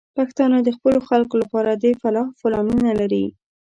[0.17, 3.25] پښتانه د خپلو خلکو لپاره د فلاح پلانونه لري.